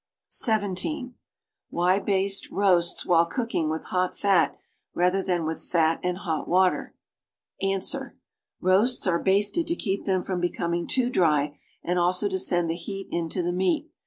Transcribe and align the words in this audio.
(17) 0.29 1.13
AMiy 1.71 2.03
baste 2.03 2.49
roasts 2.49 3.05
while 3.05 3.27
cooking 3.27 3.69
with 3.69 3.85
hot 3.93 4.17
fat 4.17 4.57
rather 4.95 5.21
than 5.21 5.45
with 5.45 5.63
fat 5.69 5.99
and 6.01 6.17
hot 6.17 6.47
water? 6.47 6.95
Ans. 7.61 7.95
Roasts 8.59 9.05
are 9.05 9.23
))asted 9.23 9.67
to 9.67 9.75
keep 9.75 10.05
them 10.05 10.23
from 10.23 10.39
becoming 10.39 10.87
too 10.87 11.11
dry 11.11 11.55
and 11.83 11.99
also 11.99 12.27
to 12.27 12.39
send 12.39 12.67
the 12.67 12.75
heat 12.75 13.09
into 13.11 13.43
the 13.43 13.53
meat. 13.53 13.91